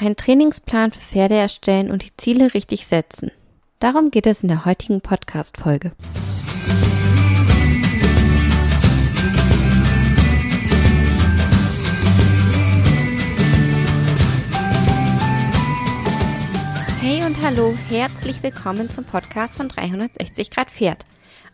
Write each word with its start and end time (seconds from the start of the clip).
Einen 0.00 0.14
Trainingsplan 0.14 0.92
für 0.92 1.00
Pferde 1.00 1.34
erstellen 1.34 1.90
und 1.90 2.04
die 2.04 2.16
Ziele 2.16 2.54
richtig 2.54 2.86
setzen. 2.86 3.32
Darum 3.80 4.12
geht 4.12 4.28
es 4.28 4.44
in 4.44 4.48
der 4.48 4.64
heutigen 4.64 5.00
Podcast-Folge. 5.00 5.90
Hey 17.00 17.24
und 17.24 17.42
hallo, 17.42 17.76
herzlich 17.88 18.40
willkommen 18.44 18.88
zum 18.90 19.02
Podcast 19.02 19.56
von 19.56 19.68
360 19.68 20.52
Grad 20.52 20.70
Pferd. 20.70 21.06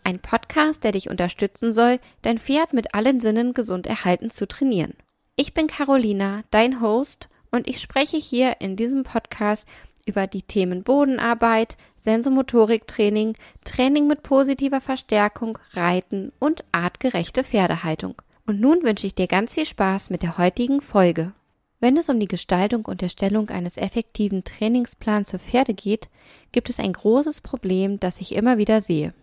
Ein 0.02 0.18
Podcast, 0.18 0.84
der 0.84 0.92
dich 0.92 1.08
unterstützen 1.08 1.72
soll, 1.72 1.98
dein 2.20 2.36
Pferd 2.36 2.74
mit 2.74 2.94
allen 2.94 3.20
Sinnen 3.20 3.54
gesund 3.54 3.86
erhalten 3.86 4.28
zu 4.28 4.46
trainieren. 4.46 4.92
Ich 5.34 5.54
bin 5.54 5.66
Carolina, 5.66 6.42
dein 6.50 6.82
Host 6.82 7.30
und 7.54 7.68
ich 7.68 7.80
spreche 7.80 8.16
hier 8.16 8.56
in 8.60 8.76
diesem 8.76 9.04
Podcast 9.04 9.66
über 10.06 10.26
die 10.26 10.42
Themen 10.42 10.82
Bodenarbeit, 10.82 11.76
Sensomotoriktraining, 11.96 13.36
Training 13.64 14.06
mit 14.06 14.22
positiver 14.22 14.80
Verstärkung, 14.80 15.56
Reiten 15.72 16.32
und 16.38 16.64
artgerechte 16.72 17.44
Pferdehaltung. 17.44 18.20
Und 18.46 18.60
nun 18.60 18.82
wünsche 18.82 19.06
ich 19.06 19.14
dir 19.14 19.26
ganz 19.26 19.54
viel 19.54 19.64
Spaß 19.64 20.10
mit 20.10 20.22
der 20.22 20.36
heutigen 20.36 20.80
Folge. 20.80 21.32
Wenn 21.80 21.96
es 21.96 22.08
um 22.08 22.18
die 22.20 22.28
Gestaltung 22.28 22.84
und 22.84 23.02
Erstellung 23.02 23.48
eines 23.50 23.76
effektiven 23.76 24.44
Trainingsplans 24.44 25.30
für 25.30 25.38
Pferde 25.38 25.74
geht, 25.74 26.08
gibt 26.52 26.68
es 26.68 26.78
ein 26.78 26.92
großes 26.92 27.40
Problem, 27.40 28.00
das 28.00 28.20
ich 28.20 28.34
immer 28.34 28.58
wieder 28.58 28.80
sehe. 28.80 29.14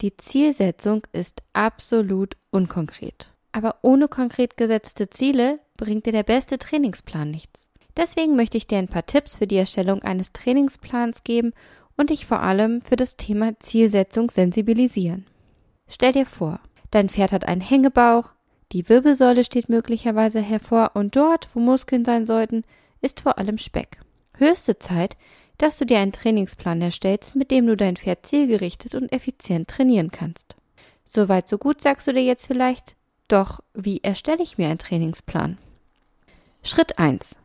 Die 0.00 0.16
Zielsetzung 0.16 1.06
ist 1.12 1.42
absolut 1.52 2.36
unkonkret. 2.50 3.30
Aber 3.52 3.76
ohne 3.82 4.08
konkret 4.08 4.56
gesetzte 4.56 5.10
Ziele 5.10 5.60
bringt 5.76 6.06
dir 6.06 6.12
der 6.12 6.24
beste 6.24 6.58
Trainingsplan 6.58 7.30
nichts. 7.30 7.68
Deswegen 7.96 8.36
möchte 8.36 8.56
ich 8.56 8.66
dir 8.66 8.78
ein 8.78 8.88
paar 8.88 9.06
Tipps 9.06 9.36
für 9.36 9.46
die 9.46 9.56
Erstellung 9.56 10.02
eines 10.02 10.32
Trainingsplans 10.32 11.24
geben 11.24 11.52
und 11.96 12.10
dich 12.10 12.26
vor 12.26 12.40
allem 12.40 12.82
für 12.82 12.96
das 12.96 13.16
Thema 13.16 13.58
Zielsetzung 13.60 14.30
sensibilisieren. 14.30 15.26
Stell 15.88 16.12
dir 16.12 16.26
vor, 16.26 16.60
dein 16.90 17.08
Pferd 17.08 17.32
hat 17.32 17.46
einen 17.46 17.60
Hängebauch, 17.60 18.30
die 18.72 18.88
Wirbelsäule 18.88 19.44
steht 19.44 19.68
möglicherweise 19.68 20.40
hervor 20.40 20.92
und 20.94 21.14
dort, 21.14 21.48
wo 21.54 21.60
Muskeln 21.60 22.04
sein 22.04 22.26
sollten, 22.26 22.64
ist 23.00 23.20
vor 23.20 23.38
allem 23.38 23.58
Speck. 23.58 23.98
Höchste 24.36 24.78
Zeit, 24.78 25.16
dass 25.58 25.76
du 25.76 25.86
dir 25.86 26.00
einen 26.00 26.10
Trainingsplan 26.10 26.82
erstellst, 26.82 27.36
mit 27.36 27.52
dem 27.52 27.66
du 27.66 27.76
dein 27.76 27.96
Pferd 27.96 28.26
zielgerichtet 28.26 28.96
und 28.96 29.12
effizient 29.12 29.68
trainieren 29.68 30.10
kannst. 30.10 30.56
Soweit 31.04 31.48
so 31.48 31.58
gut 31.58 31.80
sagst 31.80 32.08
du 32.08 32.12
dir 32.12 32.24
jetzt 32.24 32.46
vielleicht, 32.46 32.96
doch 33.28 33.60
wie 33.74 34.00
erstelle 34.02 34.42
ich 34.42 34.58
mir 34.58 34.68
einen 34.68 34.78
Trainingsplan? 34.78 35.58
Schritt 36.64 36.98
1. 36.98 37.36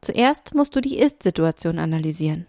Zuerst 0.00 0.54
musst 0.54 0.74
du 0.74 0.80
die 0.80 0.98
Ist-Situation 0.98 1.78
analysieren. 1.78 2.46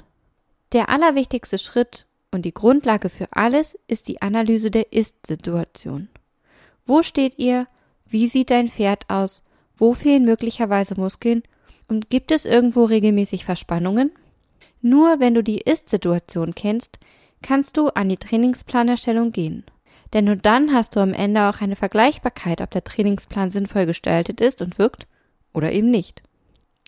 Der 0.72 0.90
allerwichtigste 0.90 1.58
Schritt 1.58 2.08
und 2.32 2.46
die 2.46 2.54
Grundlage 2.54 3.10
für 3.10 3.28
alles 3.32 3.78
ist 3.88 4.08
die 4.08 4.22
Analyse 4.22 4.72
der 4.72 4.94
Ist-Situation. 4.94 6.08
Wo 6.86 7.04
steht 7.04 7.38
ihr? 7.38 7.68
Wie 8.06 8.28
sieht 8.28 8.50
dein 8.52 8.70
Pferd 8.70 9.10
aus? 9.10 9.44
Wo 9.76 9.94
fehlen 9.94 10.24
möglicherweise 10.24 10.96
Muskeln? 10.96 11.44
Und 11.88 12.10
gibt 12.10 12.32
es 12.32 12.46
irgendwo 12.46 12.86
regelmäßig 12.86 13.44
Verspannungen? 13.44 14.12
Nur 14.82 15.20
wenn 15.20 15.34
du 15.34 15.44
die 15.44 15.60
Ist-Situation 15.60 16.56
kennst, 16.56 17.00
kannst 17.42 17.76
du 17.76 17.90
an 17.90 18.08
die 18.08 18.18
Trainingsplanerstellung 18.18 19.32
gehen. 19.32 19.66
Denn 20.14 20.26
nur 20.26 20.36
dann 20.36 20.74
hast 20.74 20.96
du 20.96 21.00
am 21.00 21.14
Ende 21.14 21.50
auch 21.50 21.62
eine 21.62 21.76
Vergleichbarkeit, 21.76 22.62
ob 22.62 22.72
der 22.72 22.84
Trainingsplan 22.84 23.52
sinnvoll 23.52 23.86
gestaltet 23.86 24.42
ist 24.42 24.62
und 24.62 24.78
wirkt 24.78 25.08
oder 25.54 25.72
eben 25.72 25.90
nicht. 25.90 26.22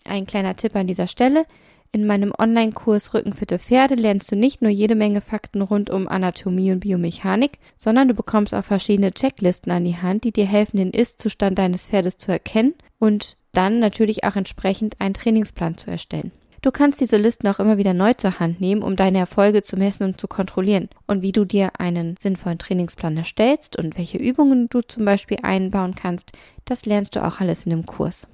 Ein 0.04 0.26
kleiner 0.26 0.54
Tipp 0.56 0.76
an 0.76 0.86
dieser 0.86 1.06
Stelle. 1.06 1.46
In 1.90 2.06
meinem 2.06 2.32
Online-Kurs 2.36 3.14
Rückenfitte 3.14 3.58
Pferde 3.58 3.94
lernst 3.94 4.30
du 4.30 4.36
nicht 4.36 4.60
nur 4.62 4.70
jede 4.70 4.96
Menge 4.96 5.20
Fakten 5.20 5.62
rund 5.62 5.90
um 5.90 6.08
Anatomie 6.08 6.72
und 6.72 6.80
Biomechanik, 6.80 7.58
sondern 7.78 8.08
du 8.08 8.14
bekommst 8.14 8.54
auch 8.54 8.64
verschiedene 8.64 9.12
Checklisten 9.12 9.72
an 9.72 9.84
die 9.84 9.96
Hand, 9.96 10.24
die 10.24 10.32
dir 10.32 10.44
helfen, 10.46 10.78
den 10.78 10.90
Ist-Zustand 10.90 11.58
deines 11.58 11.86
Pferdes 11.86 12.18
zu 12.18 12.32
erkennen 12.32 12.74
und 12.98 13.36
dann 13.52 13.78
natürlich 13.78 14.24
auch 14.24 14.36
entsprechend 14.36 15.00
einen 15.00 15.14
Trainingsplan 15.14 15.78
zu 15.78 15.90
erstellen. 15.90 16.32
Du 16.62 16.70
kannst 16.70 17.00
diese 17.00 17.16
Listen 17.16 17.46
auch 17.46 17.60
immer 17.60 17.78
wieder 17.78 17.94
neu 17.94 18.14
zur 18.14 18.40
Hand 18.40 18.60
nehmen, 18.60 18.82
um 18.82 18.96
deine 18.96 19.18
Erfolge 19.18 19.62
zu 19.62 19.76
messen 19.76 20.02
und 20.02 20.20
zu 20.20 20.26
kontrollieren. 20.26 20.88
Und 21.06 21.22
wie 21.22 21.32
du 21.32 21.44
dir 21.44 21.78
einen 21.78 22.16
sinnvollen 22.18 22.58
Trainingsplan 22.58 23.16
erstellst 23.18 23.76
und 23.76 23.96
welche 23.96 24.18
Übungen 24.18 24.68
du 24.68 24.80
zum 24.80 25.04
Beispiel 25.04 25.38
einbauen 25.42 25.94
kannst, 25.94 26.32
das 26.64 26.86
lernst 26.86 27.16
du 27.16 27.24
auch 27.24 27.40
alles 27.40 27.66
in 27.66 27.70
dem 27.70 27.86
Kurs. 27.86 28.26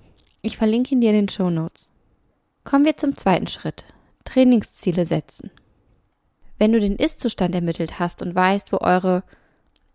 Ich 0.42 0.56
verlinke 0.56 0.94
ihn 0.94 1.00
dir 1.00 1.10
in 1.10 1.16
den 1.16 1.28
Show 1.28 1.50
Notes. 1.50 1.88
Kommen 2.64 2.84
wir 2.84 2.96
zum 2.96 3.16
zweiten 3.16 3.46
Schritt. 3.46 3.84
Trainingsziele 4.24 5.04
setzen. 5.04 5.50
Wenn 6.58 6.72
du 6.72 6.80
den 6.80 6.96
Ist-Zustand 6.96 7.54
ermittelt 7.54 7.98
hast 7.98 8.22
und 8.22 8.34
weißt, 8.34 8.72
wo 8.72 8.78
eure, 8.78 9.22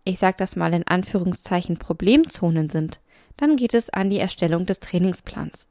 ich 0.04 0.18
sag 0.18 0.36
das 0.36 0.56
mal 0.56 0.72
in 0.74 0.86
Anführungszeichen, 0.86 1.78
Problemzonen 1.78 2.70
sind, 2.70 3.00
dann 3.36 3.56
geht 3.56 3.74
es 3.74 3.90
an 3.90 4.10
die 4.10 4.18
Erstellung 4.18 4.66
des 4.66 4.80
Trainingsplans. 4.80 5.66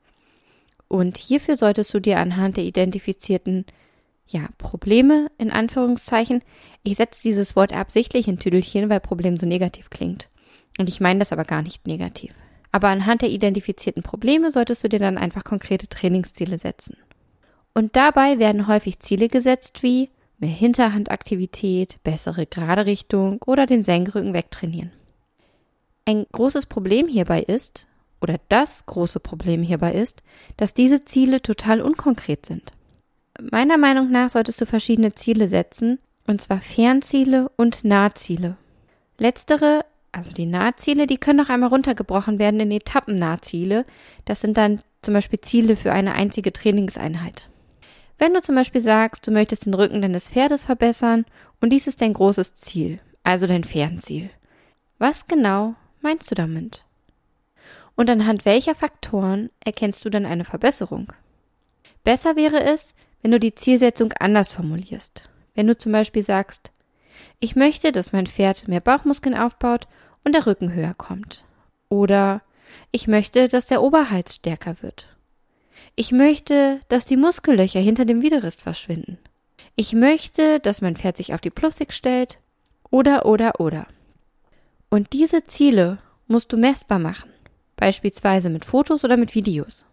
Und 0.88 1.18
hierfür 1.18 1.58
solltest 1.58 1.94
du 1.94 2.00
dir 2.00 2.20
anhand 2.20 2.58
der 2.58 2.64
identifizierten 2.64 3.66
ja, 4.28 4.48
Probleme 4.58 5.30
in 5.38 5.52
Anführungszeichen, 5.52 6.42
ich 6.84 6.98
setze 6.98 7.22
dieses 7.22 7.56
Wort 7.56 7.74
absichtlich 7.74 8.28
in 8.28 8.40
Tüdelchen, 8.40 8.90
weil 8.90 9.00
Problem 9.00 9.38
so 9.38 9.46
negativ 9.46 9.90
klingt. 9.90 10.30
Und 10.78 10.90
ich 10.90 11.00
meine 11.00 11.20
das 11.20 11.32
aber 11.32 11.46
gar 11.46 11.62
nicht 11.62 11.88
negativ. 11.88 12.34
Aber 12.76 12.90
anhand 12.90 13.22
der 13.22 13.30
identifizierten 13.30 14.04
Probleme 14.04 14.52
solltest 14.52 14.84
du 14.84 14.90
dir 14.90 15.00
dann 15.00 15.18
einfach 15.18 15.46
konkrete 15.46 15.88
Trainingsziele 15.88 16.58
setzen. 16.58 16.98
Und 17.74 17.96
dabei 17.96 18.38
werden 18.38 18.68
häufig 18.68 19.00
Ziele 19.00 19.30
gesetzt 19.30 19.82
wie 19.82 20.10
mehr 20.40 20.50
Hinterhandaktivität, 20.50 22.04
bessere 22.04 22.46
gerade 22.46 22.86
Richtung 22.86 23.42
oder 23.46 23.66
den 23.66 23.82
Senkrücken 23.82 24.34
wegtrainieren. 24.34 24.92
Ein 26.04 26.26
großes 26.34 26.66
Problem 26.66 27.08
hierbei 27.08 27.44
ist, 27.44 27.88
oder 28.20 28.42
das 28.50 28.86
große 28.86 29.22
Problem 29.22 29.64
hierbei 29.64 29.94
ist, 29.94 30.22
dass 30.58 30.74
diese 30.74 31.06
Ziele 31.06 31.42
total 31.42 31.80
unkonkret 31.80 32.46
sind. 32.46 32.74
Meiner 33.40 33.78
Meinung 33.78 34.12
nach 34.12 34.32
solltest 34.32 34.60
du 34.60 34.66
verschiedene 34.66 35.16
Ziele 35.16 35.48
setzen, 35.48 35.98
und 36.28 36.42
zwar 36.42 36.60
Fernziele 36.60 37.50
und 37.56 37.86
Nahziele. 37.86 38.58
Letztere 39.18 39.86
also 40.16 40.32
die 40.32 40.46
Nahziele, 40.46 41.08
die 41.08 41.18
können 41.18 41.40
noch 41.40 41.50
einmal 41.50 41.70
runtergebrochen 41.70 42.40
werden 42.40 42.62
in 42.62 42.72
Etappen-Nahziele. 42.72 43.86
Das 44.24 44.40
sind 44.40 44.58
dann 44.58 44.80
zum 45.02 45.14
Beispiel 45.14 45.42
Ziele 45.42 45.76
für 45.76 45.92
eine 45.92 46.14
einzige 46.14 46.54
Trainingseinheit. 46.54 47.50
Wenn 48.18 48.34
du 48.34 48.42
zum 48.42 48.56
Beispiel 48.56 48.80
sagst, 48.80 49.28
du 49.28 49.32
möchtest 49.32 49.66
den 49.66 49.74
Rücken 49.74 50.02
deines 50.02 50.30
Pferdes 50.30 50.64
verbessern 50.64 51.26
und 51.60 51.72
dies 51.74 51.88
ist 51.88 52.00
dein 52.00 52.14
großes 52.14 52.56
Ziel, 52.56 53.00
also 53.24 53.46
dein 53.46 53.66
Fernziel. 53.66 54.30
Was 55.00 55.28
genau 55.28 55.76
meinst 56.02 56.32
du 56.32 56.36
damit? 56.36 56.86
Und 57.96 58.10
anhand 58.10 58.46
welcher 58.46 58.74
Faktoren 58.74 59.50
erkennst 59.60 60.06
du 60.06 60.10
dann 60.10 60.26
eine 60.26 60.46
Verbesserung? 60.46 61.12
Besser 62.06 62.38
wäre 62.38 62.64
es, 62.64 62.94
wenn 63.22 63.32
du 63.32 63.40
die 63.40 63.56
Zielsetzung 63.56 64.14
anders 64.14 64.50
formulierst. 64.50 65.30
Wenn 65.56 65.68
du 65.68 65.78
zum 65.78 65.92
Beispiel 65.92 66.24
sagst, 66.24 66.72
ich 67.40 67.56
möchte, 67.56 67.92
dass 67.92 68.14
mein 68.14 68.28
Pferd 68.28 68.68
mehr 68.68 68.80
Bauchmuskeln 68.80 69.36
aufbaut 69.36 69.88
und 70.24 70.34
der 70.34 70.46
Rücken 70.46 70.74
höher 70.74 70.94
kommt. 70.94 71.44
Oder 71.90 72.42
ich 72.92 73.08
möchte, 73.08 73.48
dass 73.48 73.68
der 73.68 73.82
Oberhals 73.82 74.36
stärker 74.36 74.82
wird. 74.82 75.16
Ich 75.96 76.12
möchte, 76.12 76.82
dass 76.90 77.06
die 77.06 77.18
Muskellöcher 77.18 77.80
hinter 77.80 78.06
dem 78.06 78.22
Widerrist 78.22 78.62
verschwinden. 78.62 79.18
Ich 79.76 79.94
möchte, 79.94 80.60
dass 80.60 80.82
mein 80.82 80.96
Pferd 80.96 81.18
sich 81.18 81.34
auf 81.34 81.42
die 81.42 81.50
Plussig 81.50 81.94
stellt. 81.94 82.40
Oder, 82.90 83.26
oder, 83.26 83.60
oder. 83.60 83.88
Und 84.90 85.14
diese 85.14 85.46
Ziele 85.46 86.00
musst 86.28 86.52
du 86.52 86.58
messbar 86.58 87.00
machen. 87.00 87.32
Beispielsweise 87.76 88.50
mit 88.50 88.66
Fotos 88.66 89.04
oder 89.04 89.18
mit 89.18 89.36
Videos. 89.36 89.86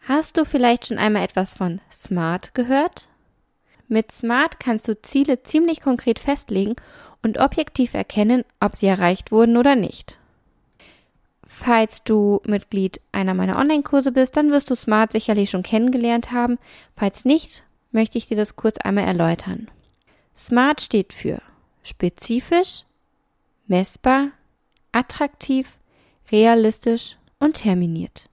Hast 0.00 0.36
du 0.36 0.44
vielleicht 0.44 0.86
schon 0.86 0.98
einmal 0.98 1.22
etwas 1.22 1.54
von 1.54 1.80
SMART 1.92 2.54
gehört? 2.54 3.08
Mit 3.88 4.12
SMART 4.12 4.60
kannst 4.60 4.86
du 4.86 5.00
Ziele 5.00 5.42
ziemlich 5.42 5.80
konkret 5.80 6.18
festlegen 6.18 6.76
und 7.22 7.40
objektiv 7.40 7.94
erkennen, 7.94 8.44
ob 8.60 8.76
sie 8.76 8.86
erreicht 8.86 9.32
wurden 9.32 9.56
oder 9.56 9.76
nicht. 9.76 10.18
Falls 11.42 12.04
du 12.04 12.40
Mitglied 12.44 13.00
einer 13.10 13.32
meiner 13.32 13.58
Online-Kurse 13.58 14.12
bist, 14.12 14.36
dann 14.36 14.50
wirst 14.50 14.70
du 14.70 14.76
SMART 14.76 15.12
sicherlich 15.12 15.48
schon 15.48 15.62
kennengelernt 15.62 16.30
haben. 16.30 16.58
Falls 16.96 17.24
nicht, 17.24 17.64
möchte 17.90 18.18
ich 18.18 18.26
dir 18.26 18.36
das 18.36 18.56
kurz 18.56 18.76
einmal 18.78 19.04
erläutern. 19.04 19.68
SMART 20.36 20.82
steht 20.82 21.14
für 21.14 21.40
spezifisch, 21.82 22.84
messbar, 23.66 24.28
attraktiv, 24.92 25.78
realistisch 26.30 27.16
und 27.38 27.54
terminiert. 27.54 28.28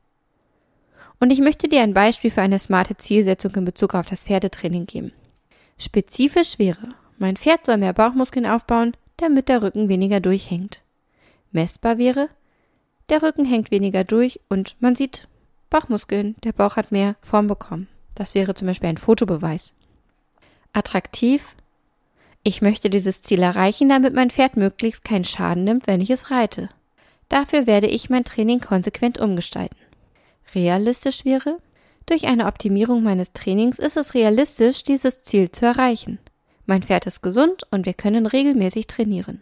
Und 1.19 1.31
ich 1.31 1.40
möchte 1.40 1.69
dir 1.69 1.81
ein 1.81 1.94
Beispiel 1.94 2.30
für 2.30 2.42
eine 2.42 2.60
smarte 2.60 2.98
Zielsetzung 2.98 3.56
in 3.56 3.66
Bezug 3.66 3.96
auf 3.96 4.08
das 4.08 4.25
Pferdetraining 4.25 4.86
geben. 4.86 5.13
Spezifisch 5.77 6.57
wäre, 6.57 6.89
mein 7.18 7.38
Pferd 7.38 7.66
soll 7.66 7.77
mehr 7.77 7.94
Bauchmuskeln 7.94 8.45
aufbauen, 8.45 8.95
damit 9.18 9.50
der 9.50 9.62
Rücken 9.62 9.89
weniger 9.89 10.19
durchhängt. 10.19 10.81
Messbar 11.51 11.98
wäre, 11.98 12.30
der 13.10 13.22
Rücken 13.22 13.45
hängt 13.45 13.72
weniger 13.72 14.04
durch 14.04 14.39
und 14.50 14.75
man 14.80 14.95
sieht 14.95 15.27
Bauchmuskeln, 15.69 16.36
der 16.44 16.54
Bauch 16.54 16.75
hat 16.75 16.92
mehr 16.92 17.16
Form 17.22 17.48
bekommen. 17.48 17.88
Das 18.16 18.33
wäre 18.33 18.54
zum 18.56 18.68
Beispiel 18.68 18.89
ein 18.89 18.98
Fotobeweis. 18.98 19.74
Attraktiv. 20.74 21.56
Ich 22.44 22.62
möchte 22.62 22.89
dieses 22.89 23.22
Ziel 23.22 23.42
erreichen, 23.42 23.89
damit 23.89 24.13
mein 24.13 24.30
Pferd 24.30 24.57
möglichst 24.57 25.04
keinen 25.04 25.25
Schaden 25.25 25.63
nimmt, 25.63 25.88
wenn 25.88 26.01
ich 26.01 26.10
es 26.10 26.31
reite. 26.31 26.69
Dafür 27.30 27.68
werde 27.68 27.88
ich 27.88 28.10
mein 28.10 28.24
Training 28.24 28.60
konsequent 28.60 29.19
umgestalten. 29.19 29.77
Realistisch 30.54 31.25
wäre, 31.25 31.57
durch 32.06 32.28
eine 32.28 32.46
Optimierung 32.46 33.04
meines 33.04 33.34
Trainings 33.34 33.80
ist 33.80 33.98
es 33.98 34.13
realistisch, 34.13 34.84
dieses 34.84 35.24
Ziel 35.24 35.52
zu 35.52 35.66
erreichen. 35.66 36.19
Mein 36.66 36.84
Pferd 36.84 37.06
ist 37.06 37.22
gesund 37.22 37.63
und 37.72 37.86
wir 37.86 37.94
können 37.94 38.25
regelmäßig 38.25 38.88
trainieren. 38.88 39.42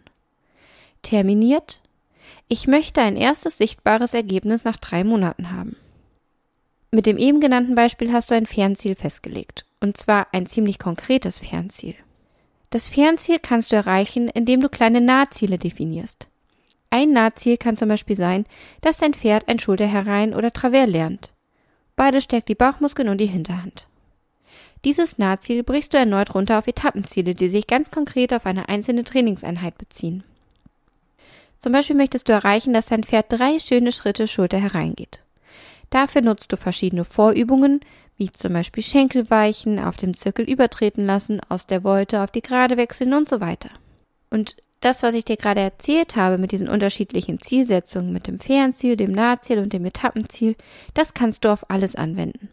Terminiert. 1.02 1.82
Ich 2.48 2.66
möchte 2.66 3.00
ein 3.00 3.16
erstes 3.16 3.58
sichtbares 3.58 4.14
Ergebnis 4.14 4.64
nach 4.64 4.76
drei 4.76 5.04
Monaten 5.04 5.50
haben. 5.50 5.76
Mit 6.90 7.06
dem 7.06 7.18
eben 7.18 7.40
genannten 7.40 7.74
Beispiel 7.74 8.12
hast 8.12 8.30
du 8.30 8.34
ein 8.34 8.46
Fernziel 8.46 8.94
festgelegt. 8.94 9.66
Und 9.80 9.98
zwar 9.98 10.28
ein 10.32 10.46
ziemlich 10.46 10.78
konkretes 10.78 11.38
Fernziel. 11.38 11.94
Das 12.70 12.88
Fernziel 12.88 13.38
kannst 13.38 13.70
du 13.70 13.76
erreichen, 13.76 14.28
indem 14.28 14.60
du 14.60 14.70
kleine 14.70 15.02
Nahziele 15.02 15.58
definierst. 15.58 16.28
Ein 16.88 17.12
Nahziel 17.12 17.58
kann 17.58 17.76
zum 17.76 17.90
Beispiel 17.90 18.16
sein, 18.16 18.46
dass 18.80 18.96
dein 18.96 19.12
Pferd 19.12 19.48
ein 19.48 19.58
Schulterherein 19.58 20.32
oder 20.32 20.52
Travers 20.52 20.88
lernt. 20.88 21.33
Beide 21.96 22.20
stärkt 22.20 22.48
die 22.48 22.54
Bauchmuskeln 22.54 23.08
und 23.08 23.18
die 23.18 23.26
Hinterhand. 23.26 23.86
Dieses 24.84 25.16
Nahziel 25.16 25.62
brichst 25.62 25.94
du 25.94 25.98
erneut 25.98 26.34
runter 26.34 26.58
auf 26.58 26.66
Etappenziele, 26.66 27.34
die 27.34 27.48
sich 27.48 27.66
ganz 27.66 27.90
konkret 27.90 28.34
auf 28.34 28.44
eine 28.44 28.68
einzelne 28.68 29.04
Trainingseinheit 29.04 29.78
beziehen. 29.78 30.24
Zum 31.58 31.72
Beispiel 31.72 31.96
möchtest 31.96 32.28
du 32.28 32.32
erreichen, 32.32 32.74
dass 32.74 32.86
dein 32.86 33.04
Pferd 33.04 33.26
drei 33.30 33.58
schöne 33.58 33.92
Schritte 33.92 34.28
Schulter 34.28 34.58
hereingeht. 34.58 35.22
Dafür 35.88 36.20
nutzt 36.20 36.52
du 36.52 36.56
verschiedene 36.56 37.04
Vorübungen, 37.04 37.80
wie 38.16 38.30
zum 38.30 38.52
Beispiel 38.52 38.82
Schenkelweichen, 38.82 39.78
auf 39.78 39.96
dem 39.96 40.12
Zirkel 40.12 40.48
übertreten 40.48 41.06
lassen, 41.06 41.40
aus 41.48 41.66
der 41.66 41.82
Wolte 41.82 42.22
auf 42.22 42.30
die 42.30 42.42
Gerade 42.42 42.76
wechseln 42.76 43.14
und 43.14 43.28
so 43.28 43.40
weiter. 43.40 43.70
Und 44.30 44.56
das, 44.84 45.02
was 45.02 45.14
ich 45.14 45.24
dir 45.24 45.36
gerade 45.36 45.60
erzählt 45.60 46.14
habe 46.16 46.36
mit 46.38 46.52
diesen 46.52 46.68
unterschiedlichen 46.68 47.40
Zielsetzungen, 47.40 48.12
mit 48.12 48.26
dem 48.26 48.38
Fernziel, 48.38 48.96
dem 48.96 49.12
Nahziel 49.12 49.58
und 49.58 49.72
dem 49.72 49.84
Etappenziel, 49.84 50.56
das 50.92 51.14
kannst 51.14 51.44
du 51.44 51.52
auf 51.52 51.70
alles 51.70 51.96
anwenden. 51.96 52.50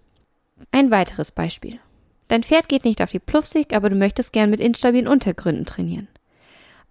Ein 0.72 0.92
weiteres 0.92 1.32
Beispiel. 1.32 1.80
Dein 2.30 2.44
Pferd 2.44 2.70
geht 2.70 2.86
nicht 2.86 3.02
auf 3.02 3.12
die 3.12 3.20
Pluffsig, 3.20 3.74
aber 3.76 3.90
du 3.90 3.96
möchtest 3.98 4.32
gern 4.32 4.50
mit 4.50 4.62
instabilen 4.62 5.08
Untergründen 5.08 5.66
trainieren. 5.66 6.08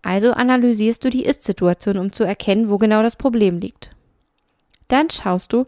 Also 0.03 0.33
analysierst 0.33 1.03
du 1.05 1.09
die 1.09 1.25
Ist-Situation, 1.25 1.97
um 1.97 2.13
zu 2.13 2.25
erkennen, 2.25 2.69
wo 2.69 2.77
genau 2.77 3.03
das 3.03 3.17
Problem 3.17 3.59
liegt. 3.59 3.91
Dann 4.89 5.09
schaust 5.09 5.53
du, 5.53 5.67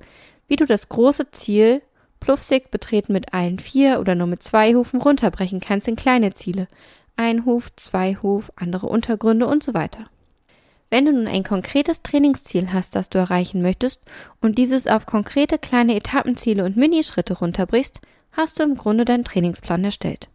wie 0.49 0.57
du 0.57 0.67
das 0.67 0.91
große 0.91 1.31
Ziel 1.31 1.81
Pluffsig 2.21 2.71
betreten 2.71 3.15
mit 3.15 3.33
allen 3.35 3.59
vier 3.59 3.99
oder 3.99 4.15
nur 4.15 4.27
mit 4.27 4.43
zwei 4.43 4.75
Hufen 4.75 5.01
runterbrechen 5.01 5.61
kannst 5.61 5.89
in 5.89 5.97
kleine 5.97 6.35
Ziele, 6.35 6.69
ein 7.17 7.45
Hof, 7.45 7.75
zwei 7.77 8.17
Hof, 8.17 8.53
andere 8.57 8.87
Untergründe 8.87 9.47
und 9.47 9.63
so 9.63 9.75
weiter. 9.75 10.07
Wenn 10.91 11.07
du 11.07 11.13
nun 11.13 11.27
ein 11.27 11.43
konkretes 11.43 12.03
Trainingsziel 12.03 12.73
hast, 12.73 12.95
das 12.95 13.09
du 13.09 13.19
erreichen 13.19 13.63
möchtest 13.63 14.01
und 14.41 14.59
dieses 14.59 14.87
auf 14.87 15.07
konkrete 15.07 15.59
kleine 15.59 15.95
Etappenziele 15.95 16.65
und 16.65 16.77
Minischritte 16.77 17.39
runterbrichst, 17.39 18.01
hast 18.33 18.59
du 18.59 18.63
im 18.63 18.77
Grunde 18.77 19.05
deinen 19.05 19.25
Trainingsplan 19.25 19.85
erstellt. 19.85 20.29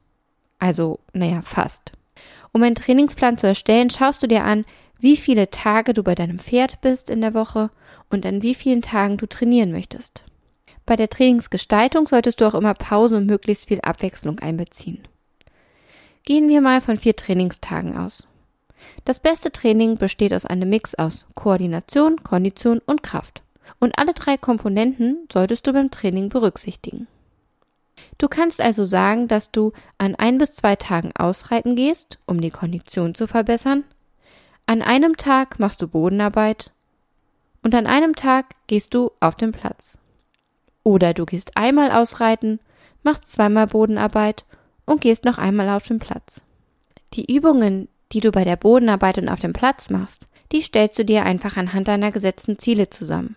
Also, 0.59 1.00
naja, 1.13 1.41
fast. 1.44 1.91
Um 2.53 2.63
einen 2.63 2.75
Trainingsplan 2.75 3.38
zu 3.38 3.45
erstellen, 3.45 3.91
schaust 3.91 4.23
du 4.23 4.27
dir 4.27 4.44
an, 4.45 4.65
wie 5.00 5.18
viele 5.18 5.51
Tage 5.51 5.94
du 5.94 6.01
bei 6.01 6.15
deinem 6.15 6.39
Pferd 6.39 6.81
bist 6.81 7.09
in 7.09 7.21
der 7.21 7.35
Woche 7.35 7.69
und 8.09 8.25
an 8.25 8.41
wie 8.41 8.56
vielen 8.56 8.81
Tagen 8.81 9.18
du 9.18 9.27
trainieren 9.27 9.71
möchtest. 9.71 10.23
Bei 10.88 10.95
der 10.95 11.09
Trainingsgestaltung 11.09 12.07
solltest 12.07 12.41
du 12.41 12.45
auch 12.45 12.56
immer 12.56 12.73
Pause 12.73 13.18
und 13.18 13.25
möglichst 13.27 13.68
viel 13.68 13.81
Abwechslung 13.81 14.39
einbeziehen. 14.39 15.07
Gehen 16.27 16.50
wir 16.50 16.59
mal 16.59 16.81
von 16.81 16.97
vier 16.97 17.15
Trainingstagen 17.15 17.95
aus. 17.95 18.27
Das 19.06 19.21
beste 19.21 19.50
Training 19.50 19.95
besteht 19.95 20.33
aus 20.33 20.45
einem 20.45 20.68
Mix 20.68 20.94
aus 20.94 21.25
Koordination, 21.35 22.21
Kondition 22.21 22.81
und 22.85 23.01
Kraft. 23.01 23.44
Und 23.79 23.97
alle 23.97 24.13
drei 24.13 24.35
Komponenten 24.35 25.29
solltest 25.31 25.65
du 25.65 25.71
beim 25.71 25.89
Training 25.89 26.27
berücksichtigen. 26.27 27.07
Du 28.18 28.27
kannst 28.27 28.59
also 28.59 28.85
sagen, 28.85 29.29
dass 29.29 29.51
du 29.51 29.71
an 29.97 30.15
ein 30.15 30.38
bis 30.38 30.56
zwei 30.56 30.75
Tagen 30.75 31.13
ausreiten 31.18 31.77
gehst, 31.77 32.19
um 32.25 32.41
die 32.41 32.51
Kondition 32.51 33.15
zu 33.15 33.25
verbessern. 33.25 33.85
An 34.65 34.81
einem 34.81 35.15
Tag 35.15 35.59
machst 35.59 35.81
du 35.81 35.88
Bodenarbeit 35.88 36.73
und 37.63 37.73
an 37.73 37.88
einem 37.88 38.18
Tag 38.18 38.47
gehst 38.68 38.94
du 38.94 39.12
auf 39.21 39.35
den 39.35 39.53
Platz. 39.53 39.97
Oder 40.83 41.13
du 41.13 41.25
gehst 41.25 41.56
einmal 41.56 41.89
ausreiten, 41.89 42.59
machst 43.01 43.31
zweimal 43.31 43.68
Bodenarbeit 43.68 44.44
und 44.87 45.01
gehst 45.01 45.25
noch 45.25 45.37
einmal 45.37 45.69
auf 45.69 45.87
den 45.87 45.99
Platz. 45.99 46.41
Die 47.13 47.31
Übungen, 47.31 47.87
die 48.11 48.21
du 48.21 48.31
bei 48.31 48.43
der 48.43 48.55
Bodenarbeit 48.55 49.19
und 49.19 49.29
auf 49.29 49.39
dem 49.39 49.53
Platz 49.53 49.91
machst, 49.91 50.27
die 50.51 50.61
stellst 50.61 50.97
du 50.97 51.05
dir 51.05 51.23
einfach 51.23 51.57
anhand 51.57 51.87
deiner 51.87 52.11
gesetzten 52.11 52.57
Ziele 52.57 52.89
zusammen. 52.89 53.35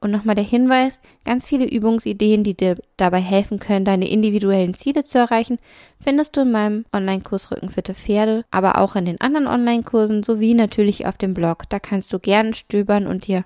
Und 0.00 0.10
nochmal 0.10 0.34
der 0.34 0.44
Hinweis, 0.44 1.00
ganz 1.24 1.46
viele 1.46 1.64
Übungsideen, 1.64 2.44
die 2.44 2.54
dir 2.54 2.76
dabei 2.98 3.20
helfen 3.20 3.58
können, 3.58 3.86
deine 3.86 4.06
individuellen 4.06 4.74
Ziele 4.74 5.04
zu 5.04 5.16
erreichen, 5.16 5.58
findest 6.02 6.36
du 6.36 6.42
in 6.42 6.52
meinem 6.52 6.84
Online-Kurs 6.92 7.50
Rückenfitte 7.50 7.94
Pferde, 7.94 8.44
aber 8.50 8.78
auch 8.78 8.96
in 8.96 9.06
den 9.06 9.20
anderen 9.22 9.46
Online-Kursen 9.46 10.22
sowie 10.22 10.52
natürlich 10.52 11.06
auf 11.06 11.16
dem 11.16 11.32
Blog. 11.32 11.62
Da 11.70 11.78
kannst 11.78 12.12
du 12.12 12.18
gerne 12.18 12.52
stöbern 12.52 13.06
und 13.06 13.28
dir 13.28 13.44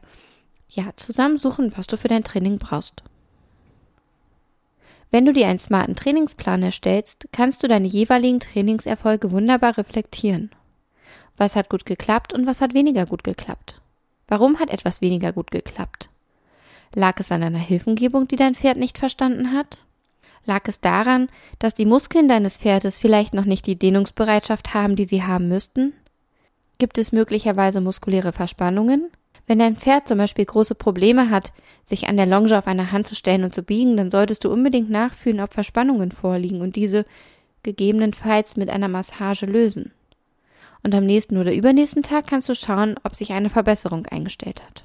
ja 0.69 0.90
zusammensuchen, 0.96 1.72
was 1.76 1.86
du 1.86 1.96
für 1.96 2.08
dein 2.08 2.25
Training 2.25 2.58
brauchst. 2.58 3.04
Wenn 5.10 5.25
du 5.25 5.32
dir 5.32 5.49
einen 5.49 5.58
smarten 5.58 5.96
Trainingsplan 5.96 6.62
erstellst, 6.62 7.28
kannst 7.32 7.62
du 7.62 7.69
deine 7.69 7.87
jeweiligen 7.87 8.40
Trainingserfolge 8.40 9.31
wunderbar 9.32 9.78
reflektieren. 9.78 10.50
Was 11.37 11.56
hat 11.56 11.70
gut 11.70 11.87
geklappt 11.87 12.32
und 12.32 12.46
was 12.46 12.60
hat 12.60 12.75
weniger 12.75 13.06
gut 13.06 13.25
geklappt? 13.25 13.81
Warum 14.26 14.58
hat 14.58 14.70
etwas 14.70 15.00
weniger 15.00 15.32
gut 15.32 15.50
geklappt? 15.50 16.10
Lag 16.94 17.19
es 17.20 17.32
an 17.32 17.43
einer 17.43 17.58
Hilfengebung, 17.58 18.28
die 18.28 18.37
dein 18.37 18.55
Pferd 18.55 18.76
nicht 18.76 18.99
verstanden 18.99 19.52
hat? 19.52 19.84
Lag 20.44 20.62
es 20.66 20.81
daran, 20.81 21.28
dass 21.58 21.75
die 21.75 21.87
Muskeln 21.87 22.28
deines 22.28 22.56
Pferdes 22.56 22.99
vielleicht 22.99 23.34
noch 23.34 23.44
nicht 23.44 23.66
die 23.66 23.78
Dehnungsbereitschaft 23.78 24.75
haben, 24.75 24.96
die 24.96 25.04
sie 25.04 25.22
haben 25.22 25.49
müssten? 25.49 25.93
Gibt 26.78 26.99
es 26.99 27.12
möglicherweise 27.12 27.81
muskuläre 27.81 28.32
Verspannungen? 28.32 29.11
Wenn 29.49 29.59
dein 29.59 29.77
Pferd 29.77 30.06
zum 30.06 30.19
Beispiel 30.19 30.45
große 30.45 30.75
Probleme 30.75 31.31
hat, 31.31 31.55
sich 31.83 32.06
an 32.06 32.19
der 32.19 32.27
Longe 32.27 32.56
auf 32.56 32.67
eine 32.67 32.93
Hand 32.93 33.06
zu 33.06 33.15
stellen 33.15 33.45
und 33.45 33.55
zu 33.55 33.62
biegen, 33.62 33.97
dann 33.97 34.11
solltest 34.11 34.45
du 34.45 34.53
unbedingt 34.53 34.91
nachfühlen, 34.91 35.41
ob 35.41 35.55
Verspannungen 35.55 36.12
vorliegen 36.12 36.61
und 36.61 36.77
diese 36.77 37.06
gegebenenfalls 37.62 38.57
mit 38.57 38.69
einer 38.69 38.88
Massage 38.88 39.47
lösen. 39.47 39.93
Und 40.85 40.95
am 40.95 41.07
nächsten 41.07 41.38
oder 41.38 41.55
übernächsten 41.55 42.02
Tag 42.02 42.26
kannst 42.26 42.50
du 42.50 42.55
schauen, 42.55 42.97
ob 43.05 43.14
sich 43.14 43.33
eine 43.33 43.49
Verbesserung 43.49 44.07
eingestellt 44.07 44.62
hat. 44.62 44.85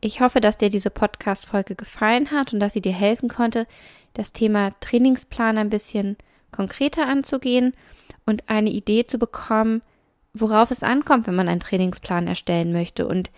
Ich 0.00 0.20
hoffe, 0.20 0.40
dass 0.40 0.56
dir 0.56 0.70
diese 0.70 0.90
Podcast-Folge 0.90 1.74
gefallen 1.74 2.30
hat 2.30 2.52
und 2.52 2.60
dass 2.60 2.74
sie 2.74 2.80
dir 2.80 2.92
helfen 2.92 3.28
konnte, 3.28 3.66
das 4.12 4.32
Thema 4.32 4.70
Trainingsplan 4.78 5.58
ein 5.58 5.70
bisschen 5.70 6.16
konkreter 6.52 7.08
anzugehen 7.08 7.74
und 8.24 8.48
eine 8.48 8.70
Idee 8.70 9.04
zu 9.04 9.18
bekommen, 9.18 9.82
worauf 10.32 10.70
es 10.70 10.84
ankommt, 10.84 11.26
wenn 11.26 11.34
man 11.34 11.48
einen 11.48 11.60
Trainingsplan 11.60 12.28
erstellen 12.28 12.72
möchte 12.72 13.08
und 13.08 13.30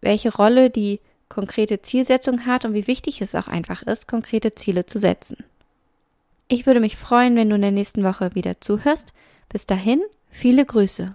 welche 0.00 0.34
Rolle 0.34 0.70
die 0.70 1.00
konkrete 1.28 1.82
Zielsetzung 1.82 2.46
hat 2.46 2.64
und 2.64 2.74
wie 2.74 2.86
wichtig 2.86 3.20
es 3.20 3.34
auch 3.34 3.48
einfach 3.48 3.82
ist, 3.82 4.08
konkrete 4.08 4.54
Ziele 4.54 4.86
zu 4.86 4.98
setzen. 4.98 5.44
Ich 6.48 6.66
würde 6.66 6.80
mich 6.80 6.96
freuen, 6.96 7.36
wenn 7.36 7.50
du 7.50 7.56
in 7.56 7.62
der 7.62 7.72
nächsten 7.72 8.02
Woche 8.04 8.34
wieder 8.34 8.60
zuhörst. 8.60 9.12
Bis 9.50 9.66
dahin, 9.66 10.00
viele 10.30 10.64
Grüße. 10.64 11.14